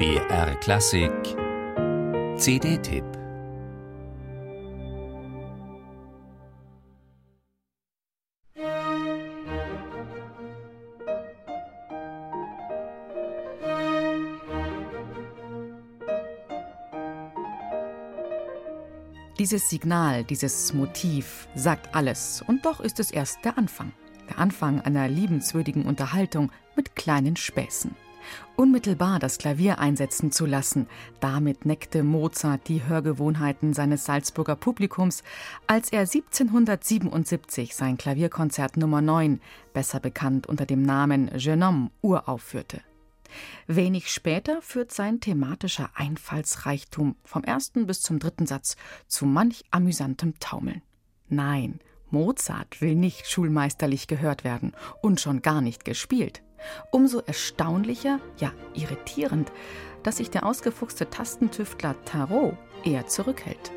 BR 0.00 0.54
Klassik 0.60 1.12
CD-Tipp 2.38 3.04
Dieses 19.38 19.68
Signal, 19.68 20.24
dieses 20.24 20.72
Motiv 20.72 21.46
sagt 21.54 21.94
alles, 21.94 22.42
und 22.46 22.64
doch 22.64 22.80
ist 22.80 23.00
es 23.00 23.10
erst 23.10 23.44
der 23.44 23.58
Anfang. 23.58 23.92
Der 24.30 24.38
Anfang 24.38 24.80
einer 24.80 25.08
liebenswürdigen 25.08 25.84
Unterhaltung 25.84 26.50
mit 26.74 26.96
kleinen 26.96 27.36
Späßen. 27.36 27.94
Unmittelbar 28.56 29.18
das 29.18 29.38
Klavier 29.38 29.78
einsetzen 29.78 30.32
zu 30.32 30.46
lassen, 30.46 30.86
damit 31.20 31.64
neckte 31.64 32.02
Mozart 32.02 32.68
die 32.68 32.84
Hörgewohnheiten 32.84 33.72
seines 33.72 34.04
Salzburger 34.04 34.56
Publikums, 34.56 35.22
als 35.66 35.92
er 35.92 36.00
1777 36.00 37.74
sein 37.74 37.96
Klavierkonzert 37.96 38.76
Nummer 38.76 39.00
9, 39.00 39.40
besser 39.72 40.00
bekannt 40.00 40.46
unter 40.46 40.66
dem 40.66 40.82
Namen 40.82 41.30
Jeune 41.36 41.68
homme, 41.68 41.90
uraufführte. 42.02 42.80
Wenig 43.66 44.10
später 44.10 44.60
führt 44.62 44.92
sein 44.92 45.20
thematischer 45.20 45.90
Einfallsreichtum 45.94 47.16
vom 47.24 47.44
ersten 47.44 47.86
bis 47.86 48.02
zum 48.02 48.18
dritten 48.18 48.46
Satz 48.46 48.76
zu 49.06 49.26
manch 49.26 49.64
amüsantem 49.70 50.38
Taumeln. 50.40 50.82
Nein, 51.28 51.78
Mozart 52.10 52.80
will 52.80 52.96
nicht 52.96 53.28
schulmeisterlich 53.28 54.08
gehört 54.08 54.42
werden 54.42 54.72
und 55.00 55.20
schon 55.20 55.42
gar 55.42 55.60
nicht 55.60 55.84
gespielt. 55.84 56.42
Umso 56.90 57.20
erstaunlicher, 57.20 58.20
ja 58.38 58.52
irritierend, 58.74 59.52
dass 60.02 60.18
sich 60.18 60.30
der 60.30 60.46
ausgefuchste 60.46 61.10
Tastentüftler 61.10 61.94
Tarot 62.04 62.54
eher 62.84 63.06
zurückhält. 63.06 63.70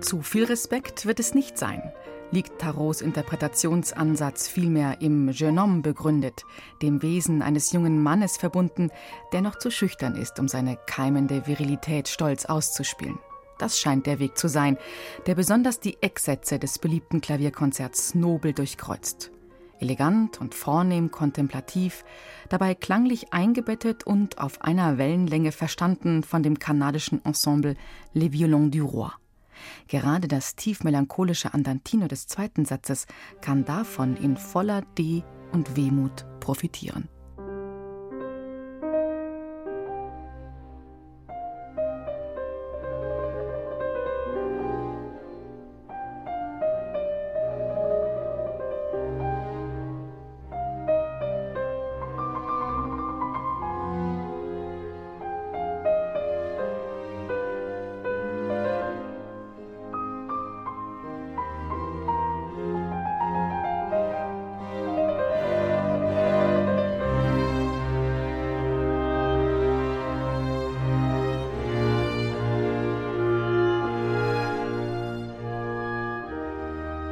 Zu 0.00 0.22
viel 0.22 0.44
Respekt 0.44 1.06
wird 1.06 1.18
es 1.18 1.34
nicht 1.34 1.58
sein. 1.58 1.92
Liegt 2.32 2.58
Tarots 2.58 3.02
Interpretationsansatz 3.02 4.48
vielmehr 4.48 5.00
im 5.00 5.30
Jeune 5.30 5.62
homme 5.62 5.82
begründet, 5.82 6.44
dem 6.82 7.00
Wesen 7.00 7.40
eines 7.40 7.72
jungen 7.72 8.02
Mannes 8.02 8.36
verbunden, 8.36 8.90
der 9.32 9.42
noch 9.42 9.58
zu 9.58 9.70
schüchtern 9.70 10.16
ist, 10.16 10.40
um 10.40 10.48
seine 10.48 10.76
keimende 10.86 11.46
Virilität 11.46 12.08
stolz 12.08 12.44
auszuspielen. 12.44 13.18
Das 13.58 13.78
scheint 13.78 14.06
der 14.06 14.18
Weg 14.18 14.36
zu 14.36 14.48
sein, 14.48 14.76
der 15.26 15.36
besonders 15.36 15.78
die 15.78 15.96
Ecksätze 16.02 16.58
des 16.58 16.78
beliebten 16.78 17.20
Klavierkonzerts 17.20 18.14
nobel 18.14 18.52
durchkreuzt. 18.52 19.30
Elegant 19.78 20.40
und 20.40 20.54
vornehm 20.54 21.10
kontemplativ, 21.10 22.04
dabei 22.48 22.74
klanglich 22.74 23.32
eingebettet 23.32 24.04
und 24.04 24.38
auf 24.38 24.62
einer 24.62 24.98
Wellenlänge 24.98 25.52
verstanden 25.52 26.22
von 26.22 26.42
dem 26.42 26.58
kanadischen 26.58 27.24
Ensemble 27.24 27.76
Les 28.14 28.32
Violons 28.32 28.70
du 28.72 28.84
Roi. 28.84 29.10
Gerade 29.88 30.28
das 30.28 30.56
tief 30.56 30.84
melancholische 30.84 31.54
Andantino 31.54 32.08
des 32.08 32.26
zweiten 32.26 32.64
Satzes 32.64 33.06
kann 33.40 33.64
davon 33.64 34.16
in 34.16 34.36
voller 34.36 34.82
D- 34.98 35.22
und 35.52 35.76
Wehmut 35.76 36.26
profitieren. 36.40 37.08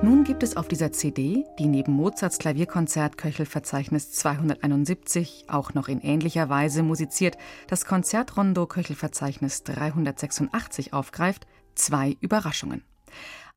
Nun 0.00 0.22
gibt 0.22 0.44
es 0.44 0.56
auf 0.56 0.68
dieser 0.68 0.92
CD, 0.92 1.44
die 1.58 1.66
neben 1.66 1.92
Mozarts 1.92 2.38
Klavierkonzert 2.38 3.18
Köchelverzeichnis 3.18 4.12
271 4.12 5.46
auch 5.48 5.74
noch 5.74 5.88
in 5.88 6.00
ähnlicher 6.00 6.48
Weise 6.48 6.84
musiziert, 6.84 7.36
das 7.66 7.84
Konzertrondo 7.84 8.66
Köchelverzeichnis 8.66 9.64
386 9.64 10.92
aufgreift, 10.92 11.48
zwei 11.74 12.16
Überraschungen. 12.20 12.84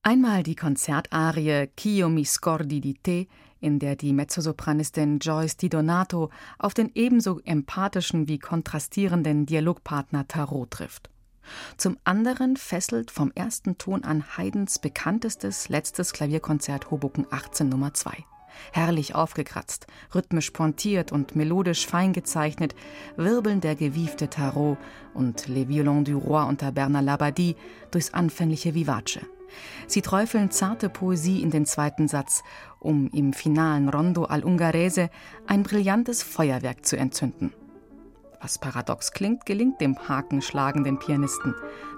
Einmal 0.02 0.42
die 0.42 0.56
Konzertarie 0.56 1.70
Ch'io 1.78 2.10
mi 2.10 2.26
scordi 2.26 2.82
di 2.82 2.96
te, 2.96 3.28
in 3.60 3.78
der 3.78 3.96
die 3.96 4.12
Mezzosopranistin 4.12 5.20
Joyce 5.20 5.58
Di 5.58 5.70
Donato 5.70 6.32
auf 6.58 6.74
den 6.74 6.90
ebenso 6.96 7.40
empathischen 7.42 8.28
wie 8.28 8.40
kontrastierenden 8.40 9.46
Dialogpartner 9.46 10.28
Tarot 10.28 10.72
trifft. 10.72 11.12
Zum 11.78 11.98
anderen 12.04 12.58
fesselt 12.58 13.12
vom 13.12 13.32
ersten 13.36 13.78
Ton 13.78 14.04
an 14.04 14.38
Haydns 14.38 14.80
bekanntestes 14.80 15.70
letztes 15.70 16.14
Klavierkonzert 16.14 16.92
Hoboken 16.92 17.26
18 17.30 17.70
Nummer 17.70 17.94
2. 17.94 18.12
Herrlich 18.72 19.16
aufgekratzt, 19.16 19.88
rhythmisch 20.14 20.52
pointiert 20.52 21.12
und 21.12 21.36
melodisch 21.36 21.88
fein 21.88 22.14
gezeichnet, 22.14 22.76
wirbeln 23.16 23.62
der 23.62 23.76
gewiefte 23.76 24.30
Tarot 24.30 24.78
und 25.14 25.48
Les 25.48 25.68
Violons 25.68 26.08
du 26.08 26.18
Roi 26.18 26.44
unter 26.48 26.72
Bernard 26.72 27.06
Labadie 27.06 27.56
durchs 27.92 28.14
anfängliche 28.14 28.76
Vivace. 28.76 29.20
Sie 29.88 30.02
träufeln 30.02 30.52
zarte 30.52 30.90
Poesie 30.90 31.42
in 31.42 31.52
den 31.52 31.66
zweiten 31.66 32.08
Satz, 32.08 32.44
um 32.80 33.10
im 33.14 33.34
finalen 33.34 33.90
Rondo 33.90 34.24
al 34.24 34.44
Ungarese 34.44 35.10
ein 35.48 35.64
brillantes 35.64 36.24
Feuerwerk 36.24 36.86
zu 36.86 36.98
entzünden. 36.98 37.54
Was 38.42 38.58
paradox 38.58 39.12
klingt, 39.12 39.46
gelingt 39.46 39.80
dem 39.82 39.98
hakenschlagenden 40.10 40.98
Pianisten. 40.98 41.54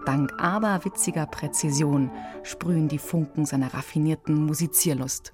Dank 0.06 0.34
aberwitziger 0.38 1.26
Präzision 1.26 2.12
sprühen 2.44 2.90
die 2.90 2.98
Funken 2.98 3.46
seiner 3.46 3.74
raffinierten 3.74 4.46
Musizierlust. 4.46 5.34